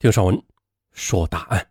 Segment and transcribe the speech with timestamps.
[0.00, 0.40] 听上文
[0.92, 1.70] 说答案。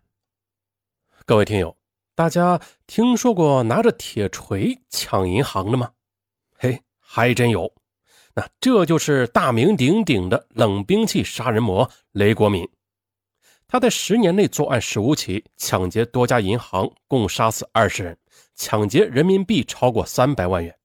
[1.24, 1.74] 各位听友，
[2.14, 5.90] 大家听说过拿着铁锤抢银行的吗？
[6.58, 7.72] 嘿，还真有。
[8.34, 12.68] 那这就是大名鼎鼎的冷兵器杀人魔雷国民。
[13.66, 18.18] 他在十年内作案十五起，抢劫多家银行，共杀死二十人，
[18.54, 20.78] 抢劫人民币超过三百万元。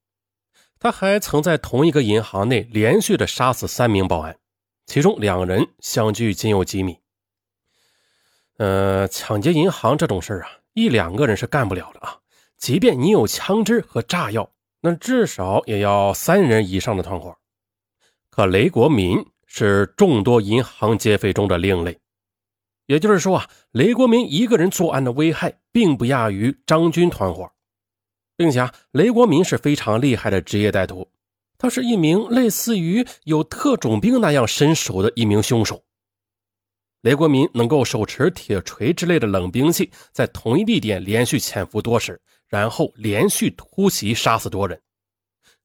[0.79, 4.39] 他还曾在同一个银行内连续的杀死三名保安，
[4.85, 7.02] 其中两人相距仅有几米。
[8.57, 12.19] 呃，抢劫银行这种事儿啊，一两个人是干不了的啊。
[12.57, 14.49] 即便你有枪支和炸药，
[14.81, 17.35] 那至少也要三人以上的团伙。
[18.29, 21.99] 可雷国民是众多银行劫匪中的另类，
[22.85, 27.51] 也就是说啊，雷国民一个人作案的危害并不亚于张军团伙，
[28.37, 31.07] 并且啊，雷国民是非常厉害的职业歹徒，
[31.57, 35.83] 他是一名类似于有特种兵那样身手的一名凶手。
[37.03, 44.81] 雷国民能够手持铁锤之类的冷兵器，在同一地点连续潜伏多时，然后连续突袭杀死多人。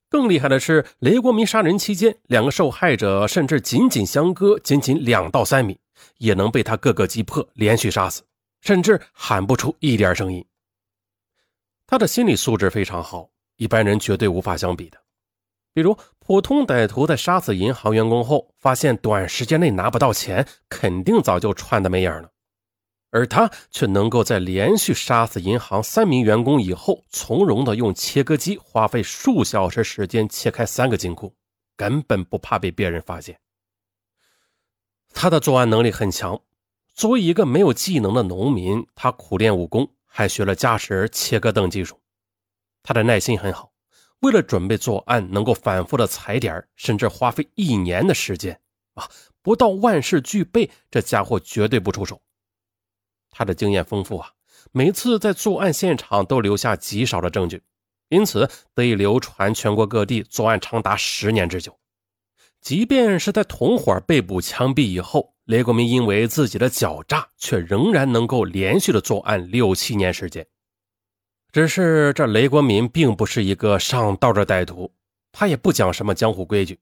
[0.08, 5.78] 更厉害的是，雷国民杀人期间，两个受害者甚至仅仅相隔仅仅两到三米，
[6.16, 8.24] 也能被他各个击破，连续杀死，
[8.60, 10.44] 甚至喊不出一点声音。
[11.86, 14.98] 他的心理素质非常好，一般人绝对无法相比的。
[15.78, 22.28] 比如，普通歹徒在杀死银行员工后，发现短时间内拿不到钱，肯定早就串的没影了。
[23.10, 31.32] 而他却能够在连续杀死银行三名员工以后，从容的用切割机花费数小时时间切开三个金库，
[31.76, 33.38] 根本不怕被别人发现。
[35.14, 36.40] 他的作案能力很强。
[36.92, 42.00] 作为一个没有技能的农民，他苦练武功，还学了驾驶切割等技术。
[42.82, 43.70] 他的耐心很好。
[44.20, 48.60] 为了准备作案，能够反复的踩点，甚至花费一年的时间
[48.94, 49.08] 啊！
[49.42, 52.20] 不到万事俱备，这家伙绝对不出手。
[53.30, 54.32] 他的经验丰富啊，
[54.72, 57.62] 每次在作案现场都留下极少的证据，
[58.08, 61.78] 因此得以流传全国各地，作案长达十年之久。
[62.60, 70.44] 即便是在同伙被捕枪毙以后，雷国民因为自己的狡诈，却仍然能够连续的作案六七年时间。
[71.52, 74.92] 只是这雷国民并不是一个上道的歹徒，
[75.32, 76.78] 他也不讲什么江湖规矩。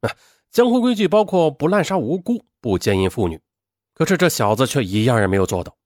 [0.00, 0.10] 啊，
[0.50, 3.40] 江湖规矩包括不滥杀无辜、不奸淫妇女。
[3.94, 5.76] 可是这小子却一样也没有做到。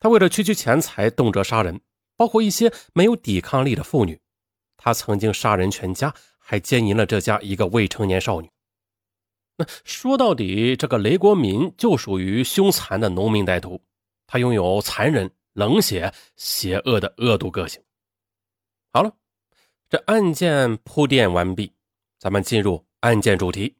[0.00, 1.80] 他为了区区钱财，动辄杀人，
[2.16, 4.20] 包括一些没有抵抗力的妇女。
[4.76, 8.50] 他曾经杀人全家，还奸淫了这家一个未成年少女。
[9.56, 13.80] 那说到底，这个雷国民就属于凶残的农民歹徒，
[14.26, 15.30] 他拥有残忍。
[15.54, 17.82] 冷血、邪恶的恶毒个性。
[18.92, 19.16] 好了，
[19.88, 21.72] 这案件铺垫完毕，
[22.18, 23.74] 咱们进入案件主题。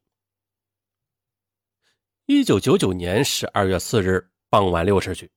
[2.26, 5.30] 一九九九年十二月四日傍晚六时许，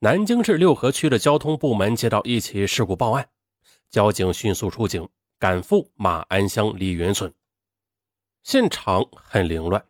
[0.00, 3.28] 南京市六合区的交通部门接到一起事故报案，
[3.88, 5.08] 交警迅速出警，
[5.38, 7.32] 赶赴马鞍乡李云村。
[8.42, 9.84] 现场很凌乱，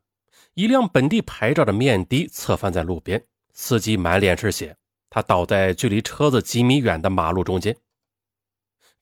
[0.55, 4.77] 一辆本地牌照的面的侧翻在路边，司机满脸是血。
[5.15, 7.77] 他倒在距离车子几米远的马路中间。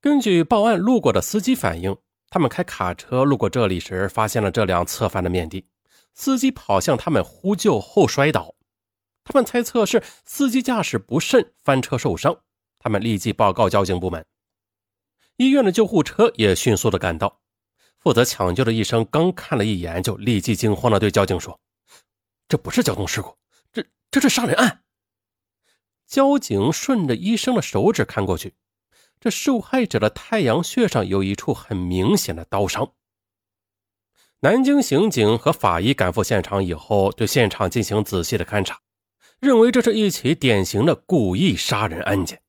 [0.01, 1.97] 根据报案路过的司机反映，
[2.29, 5.65] 他们开卡车路过这里时，发现了这辆侧翻的面的。
[6.13, 8.57] 司机跑向他们呼救后摔倒，
[9.23, 12.41] 他们猜测是司机驾驶不慎翻车受伤。
[12.81, 14.27] 他们立即报告交警部门，
[15.37, 17.41] 医院的救护车也迅速的赶到。
[18.01, 21.61] 负责抢救的医生刚看了一眼，就立即惊慌的对交警说
[22.49, 23.37] ：“这不是交通事故，
[23.73, 24.83] 这这是杀人案。”
[26.11, 28.53] 交警顺着医生的手指看过去，
[29.21, 32.93] 这受害者的太阳穴上有一处很明显的刀伤。
[34.41, 38.81] 南京刑警和法医赶赴现场以后，对现场进行仔细的勘查，
[39.39, 42.43] 认为这是一起典型的故意杀人案件。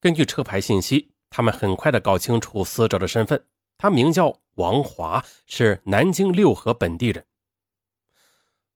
[0.00, 3.46] 根据车牌信息，他们很快的搞清楚死者的身份，
[3.78, 7.24] 他名叫王华，是南京六合本地人。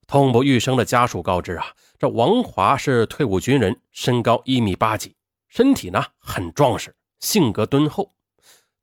[0.07, 1.67] 痛不欲生的家属告知啊，
[2.01, 5.15] 这王华是退伍军人，身高一米八几，
[5.49, 8.11] 身体呢很壮实，性格敦厚。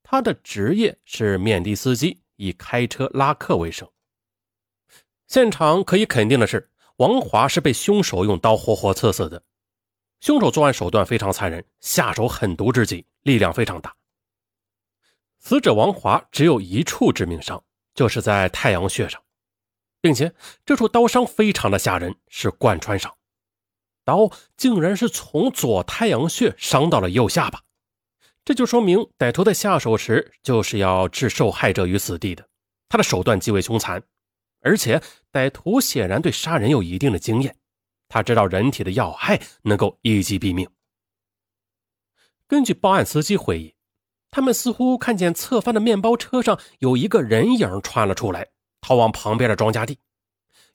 [0.03, 3.89] 他的职业是面的司机，以开车拉客为生。
[5.25, 9.41] 现场可以肯定的是，王华是被凶手用刀活活刺死的。
[10.19, 13.95] 凶手作案手段非常残忍，下手狠毒之极，力量非常大。
[15.39, 17.63] 死者王华只有一处致命伤，
[17.95, 19.19] 就是在太阳穴上。
[20.07, 20.33] 并且
[20.65, 23.13] 这处刀伤非常的吓人，是贯穿伤，
[24.05, 27.61] 刀竟然是从左太阳穴伤到了右下巴，
[28.45, 32.47] 这就说明歹徒在下手时就是要置受害者于死地的。
[32.87, 34.01] 他的手段极为凶残，
[34.61, 37.53] 而且歹徒显然对杀人有一定的经验，
[38.07, 40.69] 他知道人体的要害，能够一击毙命。
[42.47, 43.75] 根据报案司机回忆，
[44.31, 48.47] 他们似乎看见侧翻的面包车上有一个人影窜了出来，
[48.81, 49.99] 逃往旁边的庄稼地。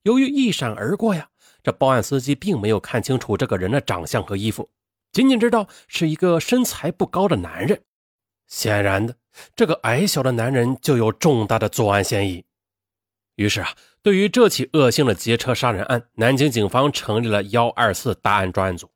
[0.03, 1.29] 由于一闪而过呀，
[1.63, 4.71] 这报案司机并没有看清楚这个人的长相和衣服，
[5.13, 7.83] 仅仅知道是一个身材不高的男人。
[8.47, 9.17] 显然的，
[9.55, 12.45] 这个矮小的男人就有重大的作案嫌疑。
[13.37, 18.91] 于是啊，对于这起恶性的劫车杀人案，南京警方成立了幺二四大案专案组。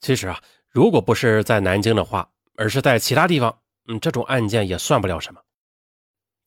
[0.00, 0.40] 其实啊。
[0.72, 5.40] 如果不是在南京的话，而是在其他地方，嗯，这种案件也算不了什么。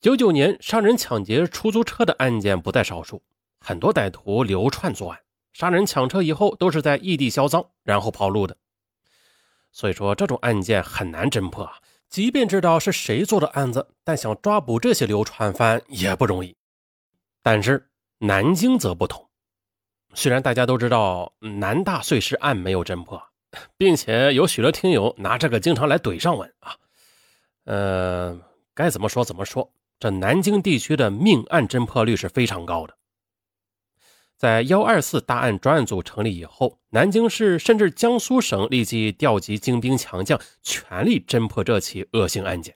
[0.04, 3.24] 九九年杀人抢劫出租车的案件不在少数，
[3.62, 5.18] 很多歹徒流窜作案，
[5.54, 8.54] 杀人抢车以后都是在异地销赃，然后跑路的。
[9.72, 11.76] 所以说这种案件很难侦破啊。
[12.10, 16.54] 即便知道是谁做的案子，但想抓捕这些流窜犯也不容易。
[17.42, 19.26] 但是南京则不同，
[20.14, 23.24] 虽然大家都知道南大碎尸案没有侦破。
[23.78, 26.76] 并且有许多听友拿这个经常来怼上文啊，
[27.64, 28.38] 呃，
[28.74, 29.72] 该怎么说怎么说。
[30.04, 32.98] 这南京地区的命案侦破率是非常高的。
[34.36, 42.76] 在幺二四大案专案组成立以后，南京市甚至江苏省立即调集精兵强将，全力侦破这起恶性案件。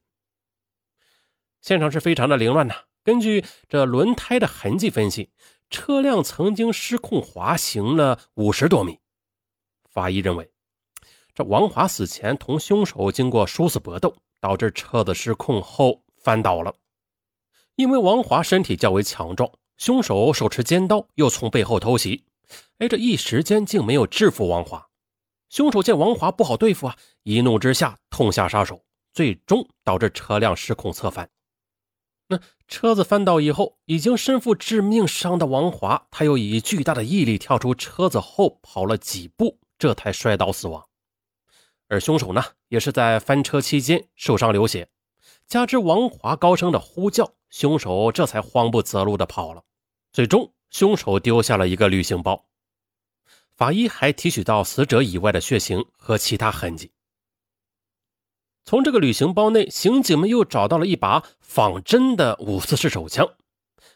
[1.60, 2.76] 现场是非常的凌乱呐。
[3.04, 5.30] 根据这轮胎的痕迹分析，
[5.70, 8.98] 车辆曾经失控滑行了五十多米。
[9.92, 10.50] 法医认为。
[11.36, 16.74] 这王华死前同凶手经过殊死搏斗，导致车子失控后翻倒了。
[17.78, 22.26] 因为王华身体较为强壮，凶手手持尖刀又从背后偷袭，
[22.80, 24.88] 哎，这一时间竟没有制服王华。
[25.50, 28.84] 凶手见王华不好对付啊，一怒之下痛下杀手，
[29.14, 31.30] 最终导致车辆失控侧翻。
[32.30, 40.84] 那车子翻倒以后，已经身负致命伤的王华，他又以巨大的毅力跳出车子后跑了几步，这才摔倒死亡。
[41.90, 44.90] 而凶手呢，也是在翻车期间受伤流血，
[45.48, 49.64] 加之王华高声的呼叫，凶手这才慌不择路的跑了。
[50.12, 52.46] 最终，凶手丢下了一个旅行包。
[53.56, 56.92] 法医还提取到死者以外的血型和其他痕迹。
[58.66, 63.26] 从这个旅行包内，刑警们又找到了一把仿真的五四式手枪，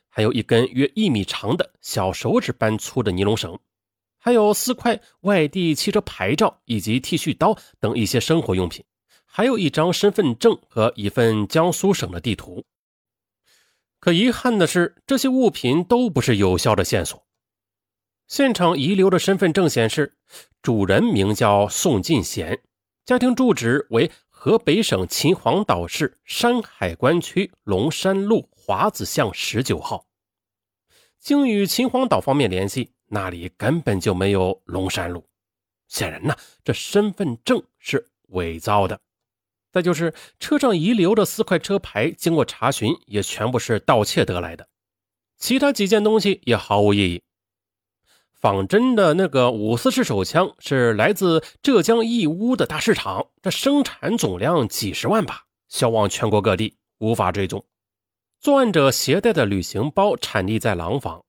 [0.07, 3.59] 还有一根约一米长的小手指般粗的尼龙绳。
[4.17, 8.85] 还有四块外地汽车牌照以及剃须刀等一些生活用品，
[9.33, 12.65] 还有一张身份证和一份江苏省的地图。
[13.99, 17.25] 可遗憾的是，这些物品都不是有效的线索。
[18.27, 20.17] 现场遗留的身份证显示，
[20.61, 22.61] 主人名叫宋进贤，
[23.05, 30.05] 家庭住址为河北省秦皇岛市山海关区龙山路华子巷十九号。
[31.19, 32.91] 经与秦皇岛方面联系。
[33.13, 35.27] 那里根本就没有龙山路，
[35.89, 38.97] 显然呢，这身份证是伪造的。
[39.71, 44.67] 再就是车上遗留的四块车牌，经过查询也全部是盗窃得来的，
[45.37, 47.21] 其他几件东西也毫无意义。
[48.33, 57.63] 仿真的那个五四式手枪是来自浙江义乌的大市场，这生产总量几十万把，销往全国各地，无法追踪。
[58.39, 61.23] 作案者携带的旅行包产地在廊坊。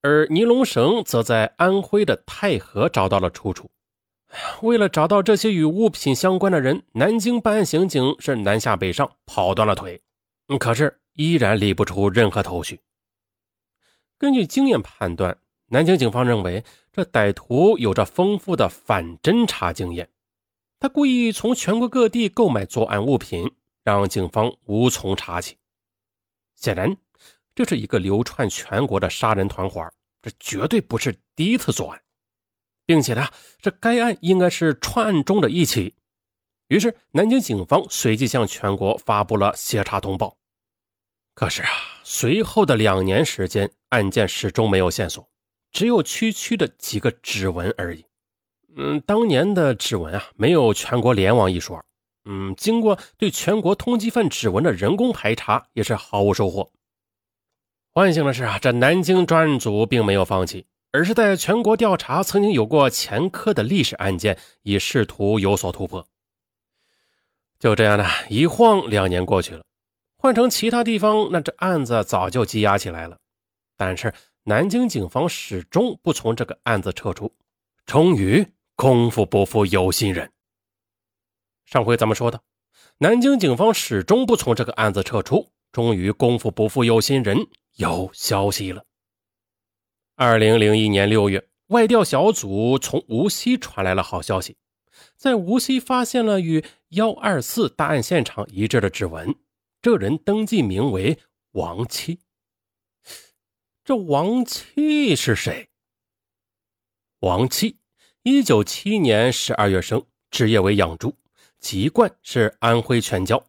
[0.00, 3.70] 而尼龙绳则在安徽的太和找到了出处。
[4.62, 10.00] 为了找到这些与物品相关的人，南京办案刑警是南下北上，跑断了腿，
[10.58, 12.80] 可是依然理不出任何头绪。
[14.18, 20.08] 根据经验判断，南京警方认为这歹徒有着丰富的反侦查经验，
[20.78, 23.50] 他故意从全国各地购买作案物品，
[23.82, 25.56] 让警方无从查起。
[26.54, 26.96] 显然。
[27.54, 29.84] 这是一个流窜全国的杀人团伙，
[30.22, 32.00] 这绝对不是第一次作案，
[32.88, 33.28] 并且呢，
[33.60, 35.94] 这该案应该是串案中的一起。
[36.68, 40.38] 于是，南京警方随即向全国发布了协查通报。
[41.34, 41.68] 可是啊，
[42.02, 45.28] 随后的两年时间，案件始终没有线索，
[45.70, 48.06] 只有区区的几个指纹而已。
[48.74, 51.84] 嗯，当年的指纹啊，没有全国联网一说。
[52.24, 56.72] 嗯，经过对全国通缉犯指纹的人工排查，也是毫无收获。
[57.92, 66.06] 万幸的是啊，这南京专案组并没有放弃，而是在全国调查曾经有过前科的历史案件，以试图有所突破。
[67.58, 69.64] 就这样呢，一晃两年过去了，
[70.16, 73.18] 换成其他地方，那这案子早就积压起来了。
[73.76, 74.14] 但是
[74.44, 77.34] 南京警方始终不从这个案子撤出。
[77.84, 80.30] 终于，功夫不负有心人。
[81.64, 82.40] 上回咱们说的，
[82.98, 87.46] 南京警方始终不从这个案子撤出，终于功夫不负有心人。
[87.76, 88.84] 有消息了。
[90.20, 94.56] 二零零一年六月，外调小组从无锡传来了好消息，
[95.16, 99.36] 在无锡发现了与幺二四大案现场一致的指纹，
[99.80, 101.20] 这人登记名为
[101.52, 102.18] 王七。
[103.84, 105.68] 这王七是谁？
[107.20, 107.76] 王七，
[108.24, 111.14] 一九七一年十二月生，职业为养猪，
[111.60, 113.44] 籍贯是安徽全椒，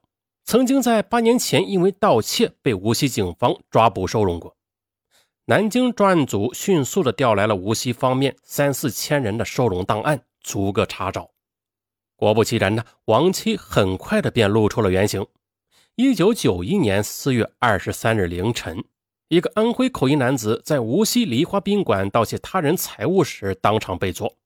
[0.46, 4.56] 曾经在八年前因为盗窃被无锡警方抓捕收容过。
[5.50, 11.32] 南京专案组迅速的调来了无锡方面三四千人的收容档案，逐个查找。
[12.16, 15.26] 果不其然呢，王七很快的便露出了原形。
[15.96, 18.78] 一九九一年四月二十三日凌晨，
[19.30, 24.38] 一个安徽口音男子在无锡梨花宾馆盗窃他人财物时当场被捉。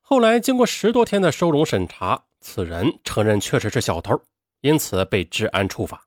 [0.00, 4.20] 后来经过十多天的收容审查，此人承认确实是小偷，
[4.60, 6.04] 因此被治安处罚。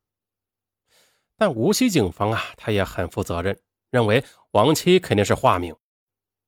[1.38, 3.58] 但无锡警方啊，他也很负责任。
[3.94, 5.76] 认为王七肯定是化名，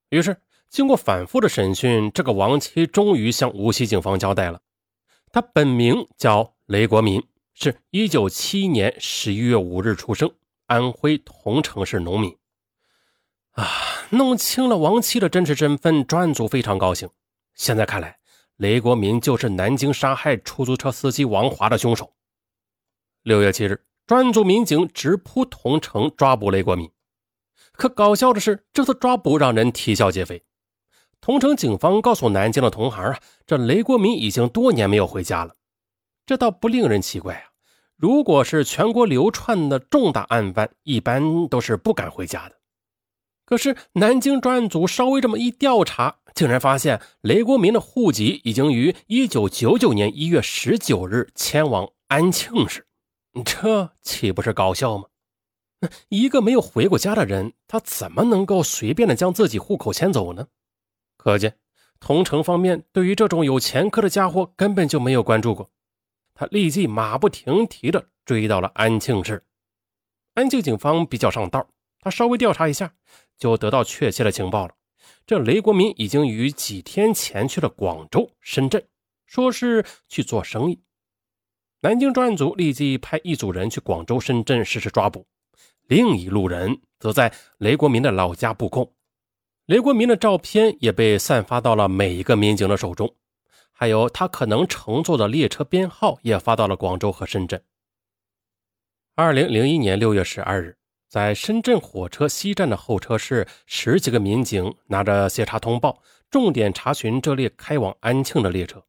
[0.09, 0.35] 于是
[0.67, 4.59] 经过反复的审讯，这个王七终于向无锡警方交代了。
[5.31, 7.23] 他本名叫雷国民，
[7.53, 10.33] 是一九七一年十一月五日出生，
[10.65, 12.35] 安徽桐城市农民。
[13.51, 13.63] 啊，
[14.09, 17.07] 弄清了王七的真实身份，专案组非常高兴。
[17.53, 18.17] 现在看来，
[18.55, 22.11] 雷国民就是南京杀害出租车司机王华的凶手。
[23.21, 26.89] 六月七日，专案组民警直扑桐城，抓捕雷国民。
[27.77, 30.43] 可搞笑的是，这次抓捕让人啼笑皆非。
[31.21, 35.55] 桐城警方告诉南京的同行啊，这雷国民已经多年没有回家了。
[36.25, 37.43] 这倒不令人奇怪啊。
[37.95, 42.55] 如果是全国流窜的重大案犯，一般都是不敢回家的。
[43.45, 52.85] 可是南京专案组稍微这么一调查，竟然发现雷国民的户籍已经于一九九九年一月十九日迁往安庆市，
[53.45, 55.05] 这岂不是搞笑吗？
[56.09, 60.47] 一个没有回过家的人，他怎么能够随便的将自己户口迁走呢？
[61.17, 61.57] 可见，
[61.99, 65.71] 同城方面对于这种有前科的家伙根本就没有关注过。
[66.33, 69.43] 他立即马不停蹄的追到了安庆市。
[70.33, 71.69] 安庆警方比较上道，
[72.01, 72.93] 他稍微调查一下，
[73.37, 74.73] 就得到确切的情报了。
[75.25, 78.85] 这雷国民已经于几天前去了广州、深圳，
[79.25, 80.81] 说是去做生意。
[81.81, 85.25] 南京专案组立即派一组人去广州、深圳实施抓捕。
[85.87, 88.91] 另一路人则在雷国民的老家布控，
[89.67, 93.15] 雷国民的照片也被散发到了每一个民警的手中，
[93.71, 97.61] 还有他可能乘坐的列车编号也发到了广州和深圳。
[99.13, 100.75] 二零零一年六月十二日，
[101.07, 106.01] 在深圳火车西站的候车室，十几个民警拿着协查通报，
[106.31, 108.83] 重点查询这列开往安庆的列车。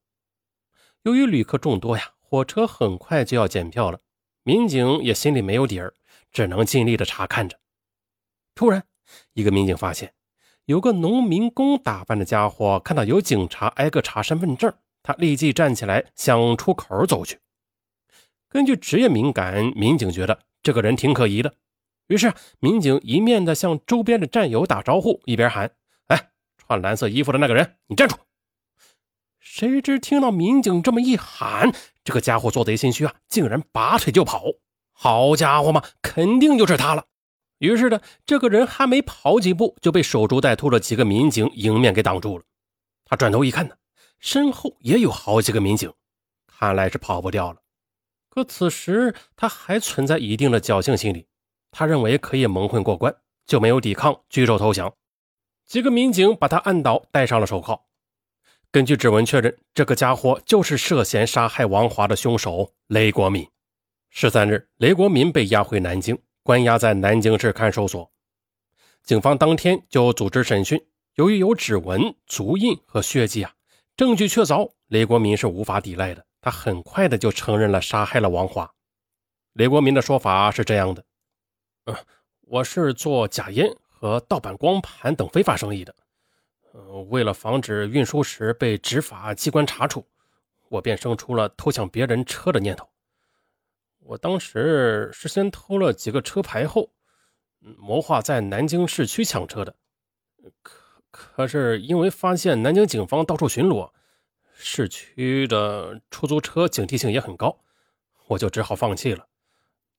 [1.02, 4.00] 由于旅客众多呀，火车很快就要检票了，
[4.42, 5.92] 民警也心里没有底儿。
[6.32, 7.58] 只能尽力的查看着。
[8.54, 8.84] 突然，
[9.34, 10.14] 一个民警发现
[10.64, 17.38] 有个农民工打扮的家伙，看到有警察挨个查身份证，他立即站起来向出口走去。
[18.48, 21.54] 根据职业敏感，民警觉得这个人挺可疑的，
[22.06, 25.70] 于是民警一面的向周边的战友打招呼，一边喊
[26.08, 28.16] ：“哎，穿蓝色衣服的那个人，你站住！”
[29.38, 34.44] 谁知听到民警这么一喊，这个家伙做贼心虚啊，竟然拔腿就跑。
[34.98, 37.04] 好家伙嘛，肯定就是他了。
[37.58, 42.44] 于是呢，这个人还没跑几步，就被守株待兔的几个民警迎面给挡住了。
[43.04, 43.74] 他转头一看呢，
[44.18, 45.92] 身后也有好几个民警，
[46.46, 47.60] 看来是跑不掉了。
[48.30, 51.26] 可此时他还存在一定的侥幸心理，
[51.70, 53.14] 他认为可以蒙混过关，
[53.46, 54.92] 就没有抵抗，举手投降。
[55.66, 57.86] 几个民警把他按倒，戴上了手铐。
[58.70, 63.48] 根据指纹确认，这个家伙就是涉嫌杀害王华的凶手雷国敏。
[64.18, 68.10] 十三日，雷国民被押回南京，关押在南京市看守所。
[69.02, 70.82] 警方当天就组织审讯，
[71.16, 73.52] 由于有指纹、足印和血迹啊，
[73.94, 76.24] 证据确凿，雷国民是无法抵赖的。
[76.40, 78.72] 他很快的就承认了杀害了王华。
[79.52, 81.04] 雷国民的说法是这样的
[81.84, 81.94] ：“嗯，
[82.40, 85.94] 我是做假烟和盗版光盘等非法生意的。
[86.72, 90.02] 呃，为了防止运输时被执法机关查处，
[90.70, 92.88] 我便生出了偷抢别人车的念头。”
[94.06, 96.92] 我当时是先偷了几个车牌后，
[97.58, 99.74] 谋划在南京市区抢车的。
[100.62, 103.90] 可可是因为发现南京警方到处巡逻，
[104.54, 107.58] 市区的出租车警惕性也很高，
[108.28, 109.26] 我就只好放弃了。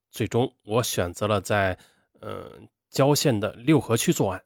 [0.09, 1.77] 最终我选择了在
[2.21, 4.41] 嗯郊县的六合区作案，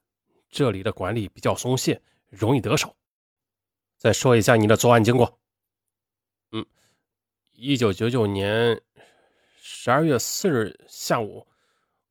[0.49, 2.95] 这里的管理比较松懈，容易得手。
[3.95, 5.39] 再说一下你的作案经过。
[6.51, 6.65] 嗯，
[7.51, 8.81] 一九九九年。
[9.83, 11.47] 十二月四日下午，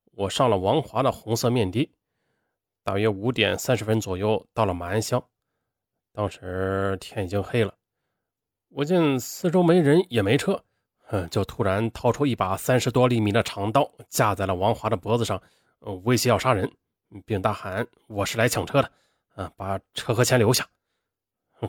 [0.07, 1.89] 我上了王华的红色面的，
[2.83, 5.25] 大约五点三十分左右到了马鞍乡，
[6.13, 7.73] 当时天已经黑了。
[8.71, 10.65] 我见四周没人也没车，
[11.03, 15.41] 哼，就突然掏出一把三十多厘米的长刀，架在了王华的脖子上，
[16.03, 16.69] 威胁要杀人，
[17.25, 18.91] 并大喊：“我是来抢车的，
[19.37, 20.69] 啊，把车和钱留下。”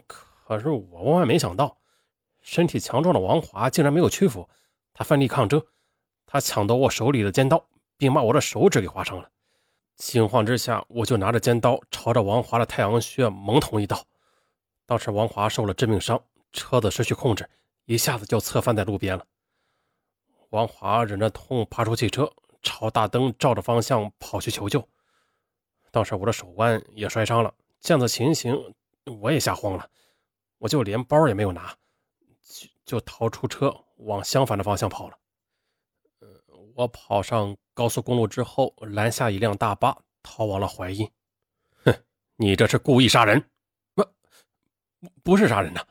[0.08, 1.77] 可是我万万没想到，
[2.41, 4.50] 身体强壮的王华竟然没有屈服，
[4.93, 5.63] 他奋力抗争，
[6.32, 7.62] 他抢夺我手里的尖刀，
[7.98, 9.30] 并把我的手指给划伤了。
[9.98, 14.02] 惊慌之下，我就拿着尖刀朝着王华的太阳穴猛捅一刀，
[14.86, 16.24] 当时王华受了致命伤。
[16.54, 17.50] 车子失去控制，
[17.84, 19.26] 一下子就侧翻在路边了。
[20.52, 24.88] 王华忍着痛爬出汽车，朝大灯照着方向跑去求救。
[25.92, 28.58] 当时我的手腕也摔伤了，见此情形，
[29.20, 29.86] 我也吓慌了，
[30.60, 31.76] 我就连包也没有拿，
[32.42, 35.18] 就就逃出车往相反的方向跑了。
[36.75, 41.10] 我跑上高速公路之后，拦下一辆大巴，逃往了淮阴。
[41.84, 41.94] 哼，
[42.36, 43.44] 你这是故意杀人？
[43.94, 44.06] 不，
[45.24, 45.86] 不是杀人呐。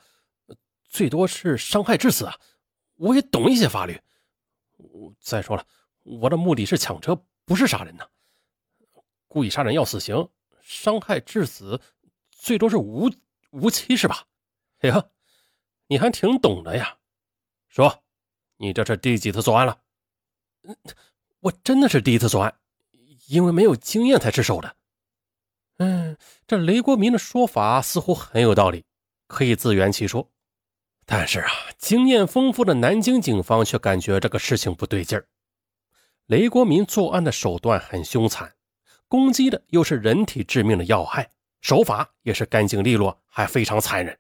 [0.85, 2.37] 最多是伤害致死啊！
[2.97, 4.01] 我也懂一些法律。
[5.21, 5.67] 再说了，
[6.03, 8.09] 我的目的是抢车，不是杀人呐。
[9.29, 10.29] 故意杀人要死刑，
[10.61, 11.81] 伤害致死
[12.31, 13.11] 最多是无
[13.51, 14.27] 无期是吧？
[14.81, 15.11] 哎呀，
[15.87, 16.99] 你还挺懂的呀。
[17.69, 18.03] 说，
[18.57, 19.81] 你这是第几次作案了？
[21.41, 22.55] 我真的是第一次作案，
[23.29, 24.77] 因为没有经验才失手的。
[25.79, 28.85] 嗯，这雷国民的说法似乎很有道理，
[29.27, 30.31] 可以自圆其说。
[31.07, 35.27] 但是啊，经验丰富的南京警方却感觉这个事情不对劲儿。
[36.27, 38.55] 雷国民作案的手段很凶残，
[39.09, 41.31] 攻击的又是人体致命的要害，
[41.63, 44.17] 手法也是干净利落，还非常残忍。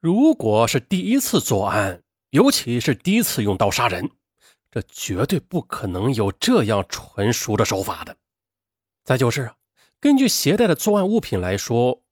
[0.00, 4.10] 如果是第一次作案，尤其是第一次用刀杀人，
[4.70, 8.16] 这绝对不可能有这样纯熟的手法的。
[9.04, 9.54] 再就是啊，
[9.98, 12.02] 根据携带的作案物品来说。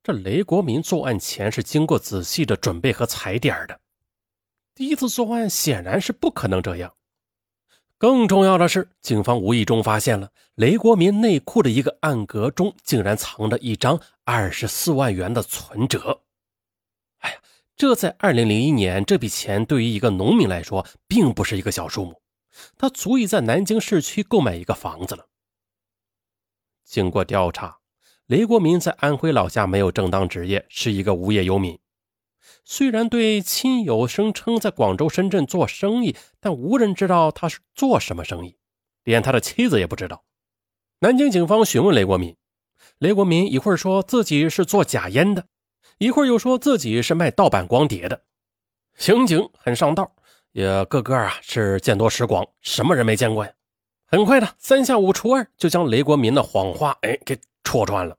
[0.00, 3.78] 这雷国民作案前是经过仔细的准备和踩点的，
[4.74, 6.94] 第一次作案显然是不可能这样。
[7.98, 16.22] 更重要的是，警方无意中发现了雷国民内裤的一个暗格中竟然藏着一张二十四万元的存折。
[17.78, 22.20] 这在二零零一年，这笔钱对于一个农民来说并不是一个小数目，
[22.76, 25.28] 他足以在南京市区购买一个房子了。
[26.84, 27.78] 经过调查。
[28.26, 31.78] 雷国民在安徽老家没有正当职业，是一个无业游民。
[32.62, 38.58] 虽然对亲友声称在广州、深圳做生意，但无人知道他是做什么生意，
[39.02, 40.26] 连他的妻子也不知道。
[40.98, 42.36] 南京警方询问雷国民，
[42.98, 45.46] 雷国民一会儿说自己是做假烟的，
[45.98, 48.22] 一会儿又说自己是卖盗版光碟的。
[48.96, 50.10] 刑警很上道，
[50.52, 53.52] 也个个啊是见多识广，什么人没见过呀？
[54.06, 58.16] 很快的，三下五除二就将雷国民的谎话哎给戳穿了。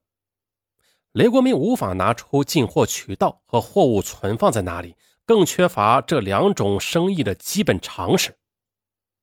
[1.13, 8.37] 雷国民无法拿出进货渠道和货物存放在哪里，更缺乏这两种生意的基本常识。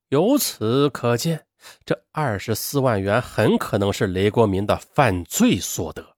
[0.09, 1.47] 由此可见，
[1.85, 6.16] 这二十四万元很可能是雷国民的犯罪所得。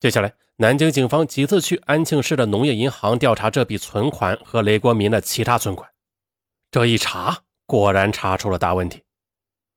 [0.00, 5.90] 接下来，南京警方几次去安庆市的农业银行调查这笔存款和雷国民的其他存款。
[6.70, 9.02] 这一查，果然查出了大问题。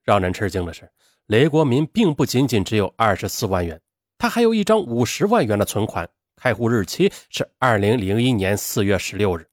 [0.03, 0.87] 让人吃惊的是，
[1.25, 3.81] 雷国民并不仅仅只有二十四万元。
[4.19, 9.47] 他还有一张五十万元的存款，开户日期是二零零一年四月十六日。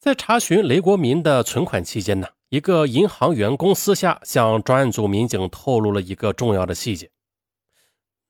[0.00, 7.08] 在查询雷国民的存款期间呢，一个银行员工私下向专案组民警透露了一个重要的细节：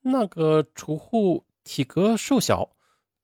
[0.01, 2.75] 那个储户体格瘦小，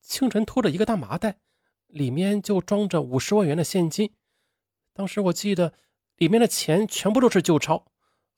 [0.02, 1.40] 清晨拖着一个大麻袋，
[1.88, 4.13] 里面就装着五十万元的现金。
[4.94, 5.74] 当时我记得
[6.18, 7.86] 里面的钱全部都是旧钞，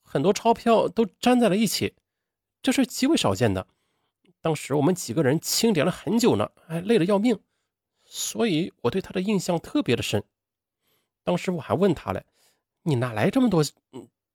[0.01, 1.95] 很多钞票都粘在了一起。
[2.61, 3.67] 这是极为少见的。
[4.41, 7.39] 当时我们几个人清点了很久呢，哎，累得要命，
[8.05, 10.23] 所以我对他的印象特别的深。
[11.23, 12.25] 当时我还问他嘞
[12.83, 13.63] ：“你哪来这么多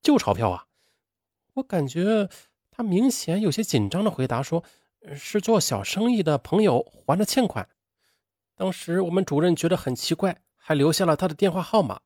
[0.01, 0.67] 旧钞票啊？”
[1.55, 2.29] 我感觉
[2.75, 4.61] 他明显有些紧张的回答说
[5.15, 7.69] ：“是做小生意的朋友还的欠款。”
[8.53, 12.01] 当时我们主任觉得很奇怪，还留下了他的电话号码。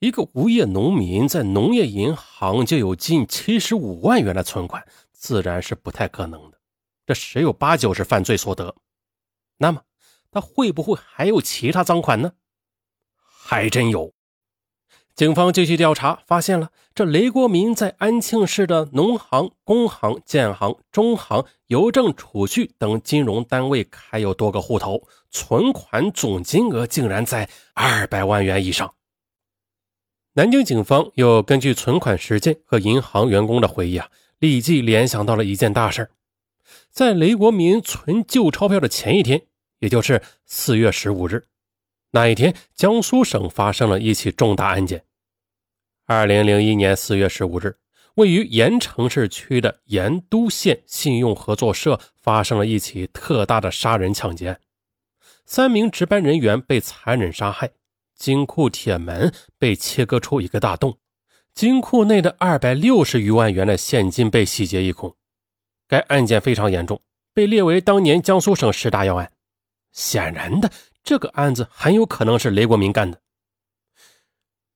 [0.00, 6.60] 一个无业农民在农业银行就有近七十五万元的存款，自然是不太可能的。
[7.06, 8.76] 这十有八九是犯罪所得。
[9.56, 9.82] 那么，
[10.30, 12.34] 他会不会还有其他赃款呢？
[13.16, 14.12] 还真有。
[15.16, 28.92] 警方继续调查，发现了这雷国民在安庆市的农行、工行、建行、中行、邮政储蓄等金融单位开有多个户头，存款总金额竟然在二百万元以上。
[30.32, 34.08] 南京警方又根据存款时间和银行员工的回忆啊，
[34.40, 36.10] 立即联想到了一件大事
[36.90, 39.42] 在雷国民存旧钞票的前一天，
[39.78, 41.44] 也就是四月十五日，
[42.14, 45.04] 那一天，江苏省发生了一起重大案件。
[46.06, 47.76] 二零零一年四月十五日，
[48.14, 54.60] 位于盐城市区的盐都县信用合作社发生了一起特大的杀人抢劫案，
[55.44, 57.72] 三名值班人员被残忍杀害，
[58.14, 60.96] 金库铁门被切割出一个大洞。
[61.52, 65.16] 金库内的二百六十余万元的现金被洗劫一空，
[65.88, 69.32] 该案件非常严重，被列为当年江苏省十大要案。
[69.90, 70.70] 显然的，
[71.04, 73.20] 这个案子很有可能是雷国民干的。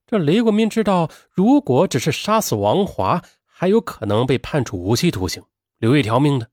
[0.06, 5.42] 这雷国民知道，如果只是杀死王华，还有可能被判处无期徒刑，
[5.78, 6.46] 留一条命的；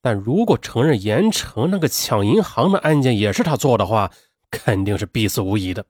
[0.00, 4.12] 但如果承认盐城那个抢银行的案件也是他做的话，
[4.50, 5.84] 肯定是必死无疑的。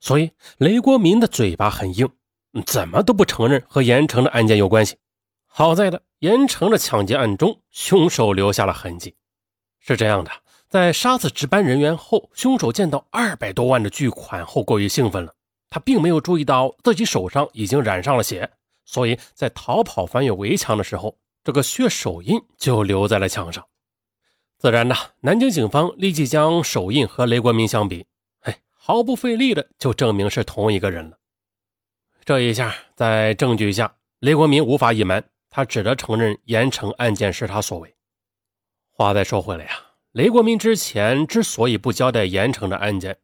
[0.00, 2.08] 所以，雷国民的嘴巴很硬。
[2.64, 4.96] 怎么都不承认和盐城的案件有关系。
[5.46, 9.14] 好在的，盐城的抢劫案中，凶手留下了痕迹。
[9.78, 10.30] 是这样的，
[10.68, 15.34] 在杀死值班人员后，凶手见到二百多万的巨款后，过于兴奋了。
[15.70, 18.50] 他并没有注意到自己手上已经染上了血，
[18.84, 23.64] 所以在逃跑翻越围墙的时候，这个血手印就留在了墙上。
[24.58, 28.06] 自然的，南京警方立即将手印和雷国民相比，
[28.40, 31.18] 哎，毫不费力的就证明是同一个人了。
[32.24, 37.94] 这一下，在证据下，雷国民无法隐瞒，他只得承认盐城案件是他所为。
[38.90, 39.70] 话再说回来呀，
[40.18, 43.20] 雷国民之前之所以不交代盐城的案件，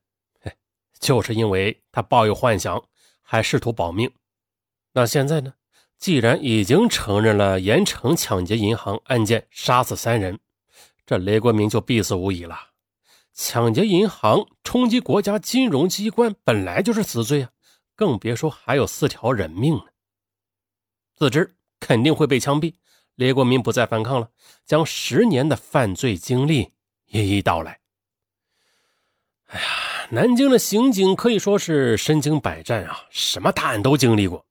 [1.00, 2.84] 就是因为他抱有幻想，
[3.20, 4.12] 还试图保命。
[4.92, 5.54] 那现在呢？
[5.98, 10.38] 既然已经承认了盐城抢劫银行案件杀死三人，
[11.04, 12.56] 这雷国民就必死无疑了。
[13.32, 17.50] 抢劫银行、冲击国家金融机关，本来就是死罪啊。
[17.96, 19.86] 更别说还有四条人命呢。
[21.16, 22.74] 自知肯定会被枪毙，
[23.16, 24.30] 雷国民不再反抗了，
[24.64, 26.70] 将十年的犯罪经历
[27.14, 27.78] 一一道来。
[29.46, 29.66] 哎呀，
[30.10, 34.44] 南京的刑警可以说是身经百战啊，什么大案都经历过，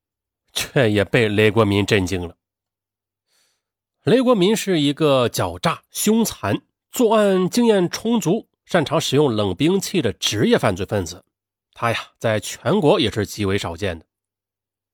[0.54, 2.38] 却也被雷国民震惊了。
[4.04, 11.26] 雷国民是一个狡诈、凶残、作案经验充足、擅长使用冷兵器的职业犯罪分子。
[11.74, 14.06] 他呀，在全国也是极为少见的。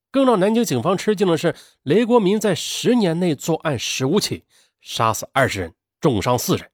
[0.10, 4.44] 更让南京警方吃惊的是，雷国民在十年内作案十五起，
[4.82, 6.69] 杀死二十人，重伤四人，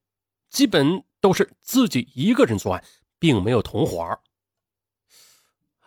[0.56, 2.82] 基本都是自己一个人作案，
[3.20, 4.18] 并没有同伙。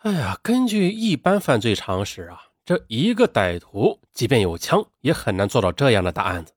[0.03, 6.53] 哎呀，根据一般犯罪常识啊，这一个歹徒即便有枪，也很难做到这样的大案子。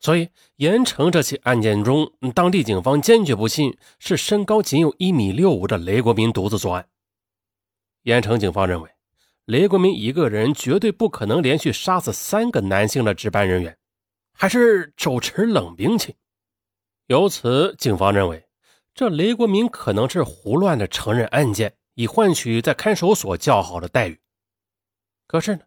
[0.00, 6.88] 所以，盐城这起案件中，当地警方坚决不信是身高仅有一米六五的雷国民独自作案。
[8.04, 8.88] 盐城警方认为，
[9.44, 13.76] 雷国民一个人绝对不可能连续杀死三个男性的值班人员，
[14.32, 16.16] 还是手持冷兵器。
[17.06, 18.48] 由此，警方认为，
[18.94, 24.20] 这雷国民可能是胡乱的承认案件，以换取在看守所较好的待遇。
[25.26, 25.62] 可是呢？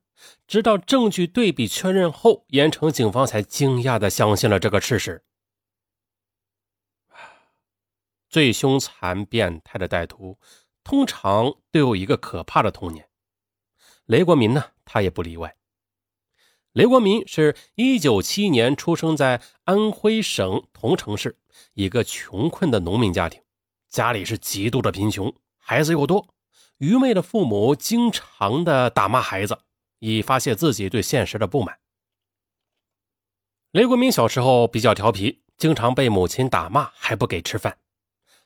[0.45, 5.23] 直到证据对比确认后，盐城警方才惊讶的相信了这个事实。
[8.29, 10.37] 最凶残变态的歹徒，
[10.83, 13.07] 通常都有一个可怕的童年。
[14.07, 15.55] 雷国民呢，他也不例外。
[16.73, 21.37] 雷国民是一九七一年出生在安徽省桐城市
[21.73, 23.41] 一个穷困的农民家庭，
[23.89, 26.27] 家里是极度的贫穷，孩子又多，
[26.77, 29.59] 愚昧的父母经常的打骂孩子。
[30.01, 31.77] 以发泄自己对现实的不满。
[33.71, 37.77] 雷国民小时候比较调皮，经常被母亲打骂，还不给吃饭。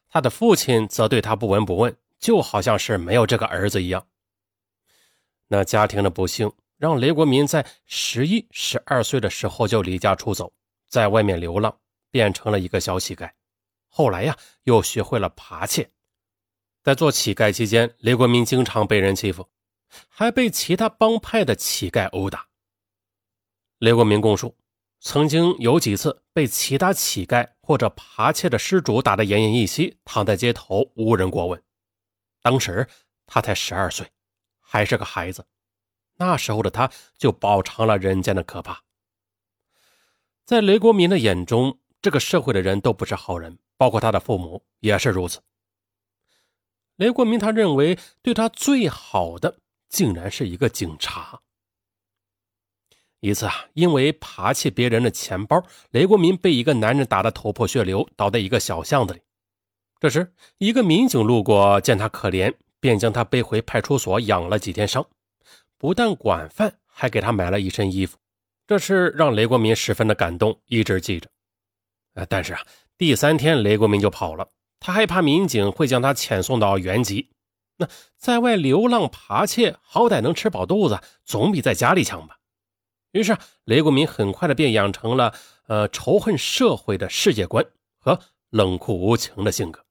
[0.10, 4.08] 他的父亲则对他不闻不问，就好像是没有这个儿子一样。
[5.50, 6.52] 那家庭的不幸
[6.84, 10.52] 让雷国民在十一、十二岁的时候就离家出走，
[10.90, 11.74] 在外面流浪，
[12.12, 13.32] 变成了一个小乞丐。
[13.88, 15.90] 后来呀，又学会了扒窃。
[16.84, 19.50] 在做乞丐期间，雷国民经常被人欺负。
[20.10, 22.50] 还被其他帮派的乞丐殴打。
[23.78, 24.58] 雷国民供述，
[25.00, 31.64] 曾经有几次被其他乞丐或者扒窃的失主打得奄奄一息，躺在街头无人过问。
[32.42, 32.86] 当时
[33.26, 34.06] 他才十二岁，
[34.60, 35.46] 还是个孩子。
[36.24, 38.84] 那时候的他就饱尝了人间的可怕。
[40.46, 45.42] 在雷国民的眼中，这个社会的人都不是好人，包括他的父母也是如此。
[46.96, 49.60] 雷国民他认为对他最好的。
[49.94, 51.40] 竟然是一个警察。
[53.20, 59.22] 一次啊，因为扒窃别人的钱包，雷国民被一个男人打得头破血流，倒在一个小巷子里。
[60.00, 65.06] 这时，一个民警路过，见他可怜，便将他背回派出所养了几天伤，
[65.84, 68.18] 不但管饭，还给他买了一身衣服。
[68.66, 71.30] 这事让雷国民十分的感动，一直记着。
[72.14, 72.62] 呃，但是啊，
[72.98, 74.48] 第三天雷国民就跑了，
[74.80, 77.32] 他害怕民警会将他遣送到原籍。
[77.76, 82.38] 那在外流浪扒窃，好歹能吃饱肚子，总比在家里强吧。
[83.12, 85.34] 于是雷国民很快的便养成了
[85.68, 87.66] 呃仇恨社会的世界观
[88.00, 88.18] 和
[88.52, 89.84] 冷酷无情的性格。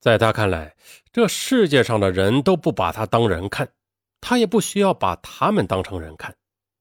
[0.00, 0.74] 在他看来，
[1.12, 3.68] 这世界上的人都不把他当人看，
[4.20, 6.36] 他也不需要把他们当成人看。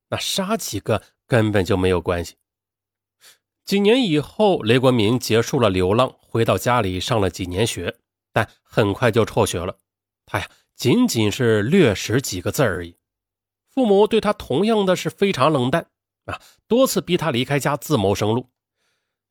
[0.10, 2.36] 那杀几个根本就没有关系。
[3.64, 7.98] 几年以后，雷国民结束了流浪，回到家里上了几年学，
[8.34, 9.78] 但很快就辍学了。
[10.26, 12.98] 他呀，仅仅是略识几个字而已。
[13.68, 15.86] 父母对他同样的是非常冷淡
[16.26, 18.50] 啊，多次逼他离开家自谋生路。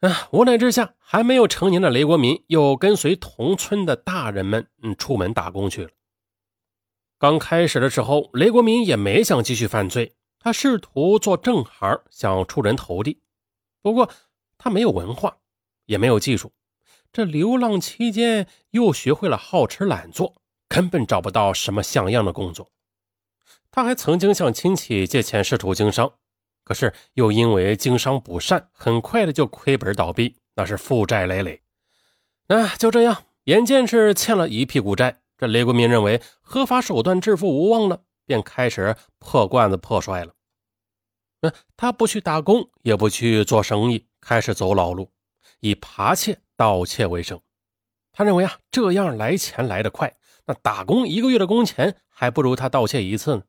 [0.00, 5.90] 啊，无奈之下，还没有成年的雷国民又跟随同村的大人们，嗯，出门打工去了。
[7.18, 10.14] 刚开始的时候，雷国民也没想继续犯罪。
[10.38, 13.20] 他试图做正行，想出人头地。
[13.82, 14.08] 不过
[14.56, 15.38] 他没有文化，
[15.86, 16.52] 也没有技术。
[17.12, 22.70] 这流浪期间又学会了好吃懒做，根本找不到什么像样的工作。
[23.72, 26.12] 他还曾经向亲戚借钱试图经商，
[26.62, 31.62] 可是又因为经商不善，很快的就亏本倒闭，那是负债累累。
[32.46, 38.02] 啊，就这样，眼见是欠了一屁股债，这雷国民认为合法手段致富无望了。
[38.28, 40.34] 便开始破罐子破摔了。
[41.40, 45.10] 嗯，他不去打工，也不去做生意，开始走老路，
[45.60, 47.40] 以扒窃、盗窃为生。
[48.12, 53.42] 他认为啊，这样来钱来得快，那打工一个月的工钱还不如他盗窃一次呢。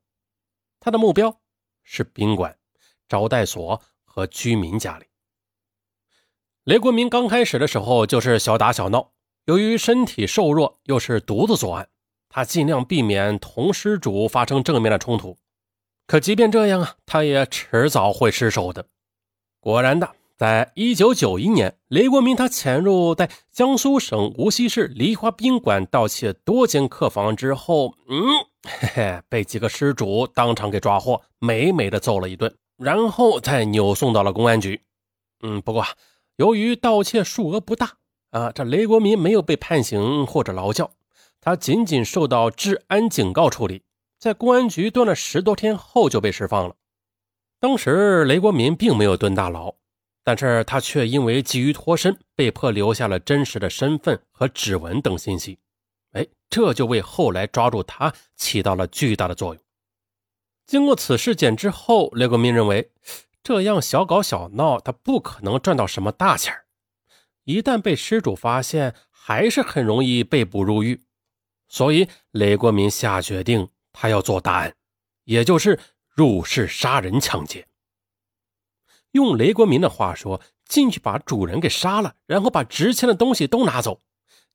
[0.80, 1.41] 他的目标
[1.84, 2.58] 是宾馆、
[3.10, 5.08] 招待所和居民家里。
[6.63, 9.12] 雷国民刚开始的时候就是小打小闹，
[9.45, 11.89] 由于身体瘦弱，又是独自作案。
[12.30, 15.36] 他尽量避免同失主发生正面的冲突，
[16.06, 18.86] 可即便这样啊，他也迟早会失手的。
[19.60, 28.21] 果然的，在一九九一年，雷国民他潜入在江苏省无锡市梨花宾馆盗窃多间客房之后，嗯，
[28.63, 34.80] 嘿嘿，被几个失主当场给抓获，美美的揍了一顿，然后再扭送到了公安局。
[35.41, 35.84] 嗯，不过
[36.36, 37.97] 由于盗窃数额不大
[38.32, 40.92] 啊，这雷国民没有被判刑或者劳教。
[41.42, 43.84] 他仅仅受到治安警告处理，
[44.20, 46.76] 在公安局蹲了十多天后就被释放了。
[47.60, 49.74] 当时雷国民并没有蹲大牢，
[50.24, 55.58] 但是他却因为急于脱身，被迫留下了真实的身份和指纹等信息。
[56.12, 59.63] 哎，这就为后来抓住他起到了巨大的作用。
[60.65, 62.92] 经过此事件之后，雷国民认为，
[63.42, 66.54] 这样小搞小闹，他不可能赚到什么大钱
[67.49, 71.01] 一旦被失主发现，还是很容易被捕入狱。
[71.67, 74.75] 所以，雷国民下决定，他要做大案，
[75.23, 77.65] 也就是入室杀人、抢劫。
[79.13, 84.03] 用雷国民的话说，进去把主人给杀了，然后把值钱的东西都拿走。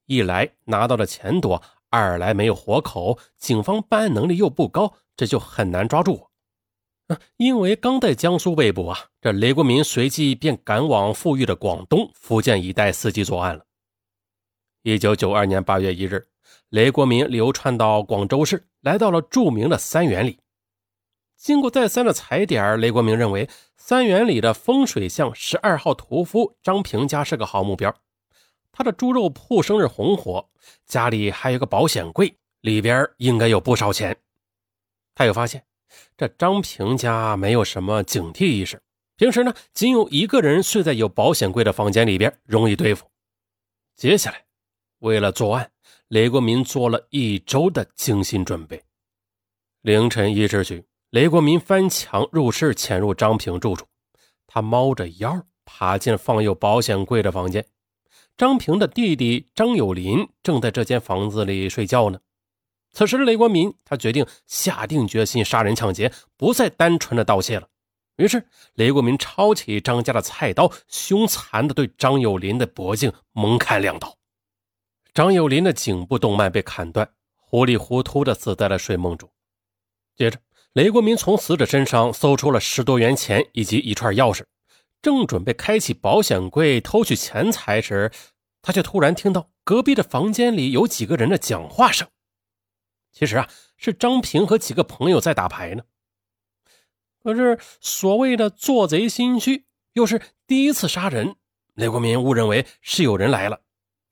[0.07, 6.31] 一来拿到的钱多，二来没有活口，警方办案能力又不高，这就很难抓住我。
[7.37, 13.65] 因为刚在江苏被捕啊，这雷国民随即便赶往富裕的广东、福建一带伺机作案了。
[14.83, 16.29] 一九九二年八月一日。
[16.71, 20.41] 雷国民流窜到广州市，来到了著名的三元里。
[21.37, 27.95] 经过再三的踩点，雷国民认为三元里的风水巷十二号屠夫张平家是个好目标。
[28.73, 30.51] 他的猪肉铺生日红火，
[30.85, 34.17] 家里还有个保险柜，里边应该有不少钱。
[35.15, 35.65] 他又发现
[36.17, 38.81] 这张平家没有什么警惕意识，
[39.17, 43.07] 平时呢仅有一个人睡在有保险柜的房间里边，容易对付。
[43.97, 44.45] 接下来，
[44.99, 45.71] 为了作案。
[46.09, 48.81] 雷国民做了一周的精心准备。
[49.81, 53.87] 凌晨一时许，雷国民翻墙入室，潜入张平住处。
[54.47, 57.67] 他猫着腰爬进放有保险柜的房间。
[58.37, 62.21] 张平的弟弟张有林正在这间房子里睡觉呢。
[62.95, 67.69] 此时的，雷国民他决定下定决心杀人抢劫，不再单纯的盗窃了。
[68.17, 74.17] 于是，雷国民抄起张家的菜刀，凶残的对张有林的脖颈猛砍两刀。
[75.13, 79.29] 张有林的颈部动脉被砍断，糊里糊涂的死在了睡梦中。
[80.15, 80.39] 接着，
[80.75, 84.45] 雷国民从死者身上搜出了十多元钱以及一串钥匙，
[85.03, 88.13] 正准备开启保险柜偷取钱财时，
[88.63, 92.07] 他却突然听到隔壁的房间里有几个人的讲话声。
[93.15, 93.49] 其实啊，
[93.79, 95.85] 是张平和几个朋友在打牌呢。
[97.23, 101.37] 可是所谓的做贼心虚，又是第一次杀人，
[101.75, 103.61] 雷国民误认为是有人来了。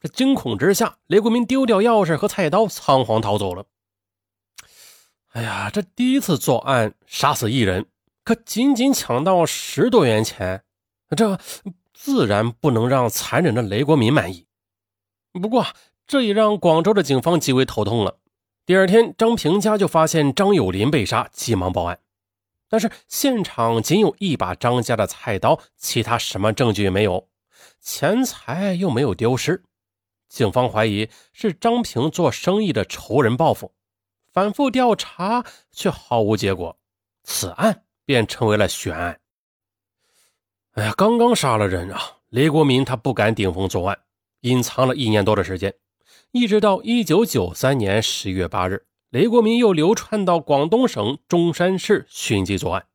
[0.00, 3.66] 这惊恐之下，雷国民丢掉钥匙和菜刀，仓皇逃走了。
[5.32, 7.86] 哎呀，这第一次作案杀死一人，
[8.24, 10.64] 可仅仅抢到十多元钱，
[11.16, 11.38] 这
[11.92, 14.46] 自然不能让残忍的雷国民满意。
[15.32, 15.66] 不过，
[16.06, 18.18] 这也让广州的警方极为头痛了。
[18.64, 21.98] 第二天，张平家就发现张有林被杀，急忙报案。
[22.68, 27.28] 但是现场仅有一把张家的菜刀，其他什么证据也没有，
[27.80, 29.64] 钱财又没有丢失。
[30.28, 33.74] 警方怀疑是张平做生意的仇人报复，
[34.32, 36.78] 反复调查却毫无结果，
[37.24, 39.20] 此案便成为了悬案。
[40.74, 42.00] 哎呀，刚刚杀了人啊！
[42.28, 43.98] 雷国民他不敢顶风作案，
[44.40, 45.74] 隐藏了一年多的时间，
[46.32, 48.86] 一直到一九九三年十月八日。
[49.10, 52.86] 雷国民又流窜到广东省中山市寻机作案。